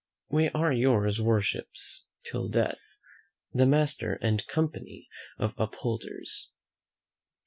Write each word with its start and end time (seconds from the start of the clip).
"We 0.29 0.49
are 0.49 0.73
your 0.73 1.07
Worship's 1.21 2.07
till 2.23 2.49
death, 2.49 2.81
"The 3.53 3.67
MASTER 3.67 4.15
and 4.19 4.47
COMPANY 4.47 5.07
of 5.37 5.53
UPHOLDERS. 5.59 6.49